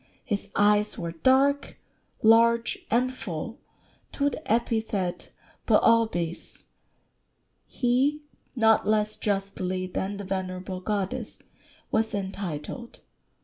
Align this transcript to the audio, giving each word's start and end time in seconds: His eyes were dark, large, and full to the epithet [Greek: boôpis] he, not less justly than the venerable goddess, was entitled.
His 0.25 0.49
eyes 0.55 0.97
were 0.97 1.11
dark, 1.11 1.77
large, 2.23 2.79
and 2.89 3.13
full 3.13 3.59
to 4.13 4.31
the 4.31 4.51
epithet 4.51 5.29
[Greek: 5.67 5.79
boôpis] 5.79 6.63
he, 7.67 8.23
not 8.55 8.87
less 8.87 9.15
justly 9.15 9.85
than 9.85 10.17
the 10.17 10.23
venerable 10.23 10.81
goddess, 10.81 11.37
was 11.91 12.15
entitled. 12.15 13.01